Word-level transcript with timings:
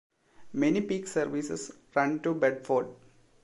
Many 0.53 0.81
peak 0.81 1.05
services 1.07 1.71
run 1.95 2.21
to 2.23 2.33
Bedford. 2.33 2.87